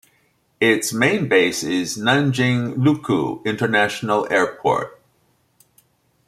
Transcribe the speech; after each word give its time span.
Its 0.59 0.91
main 0.91 1.27
base 1.29 1.61
is 1.61 1.95
Nanjing 1.95 2.73
Lukou 2.75 3.45
International 3.45 4.25
Airport. 4.31 4.99